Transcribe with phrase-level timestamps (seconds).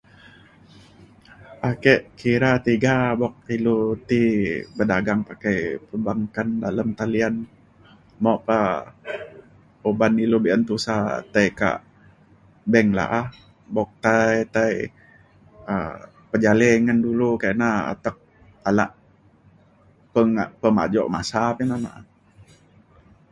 [1.69, 3.77] ake kira tiga buk ilu
[4.09, 4.21] ti
[4.77, 7.35] bedagang pakai perbankan dalem talian
[8.23, 8.59] mok pa
[9.89, 10.97] uban ilu be’un tusa
[11.33, 11.79] tai kak
[12.71, 13.21] bank la’a
[13.75, 14.73] buk tai tai
[15.73, 15.93] um
[16.31, 18.15] pejalei ngan dulu kina atek
[18.69, 18.91] alak
[20.13, 22.01] pema- pemajok masa pa ina na’a